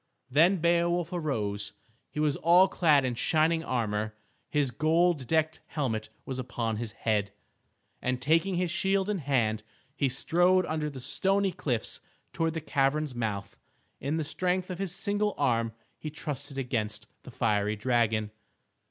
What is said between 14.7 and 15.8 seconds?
of his single arm